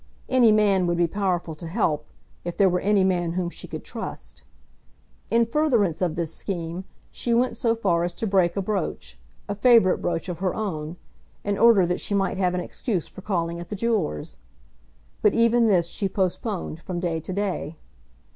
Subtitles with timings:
[0.29, 2.07] Any man would be powerful to help,
[2.43, 4.41] if there were any man whom she could trust.
[5.29, 9.53] In furtherance of this scheme she went so far as to break a brooch, a
[9.53, 10.97] favourite brooch of her own,
[11.43, 14.37] in order that she might have an excuse for calling at the jewellers'.
[15.21, 17.75] But even this she postponed from day to day.